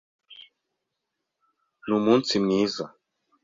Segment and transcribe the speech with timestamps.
[1.87, 2.85] Numunsi mwiza.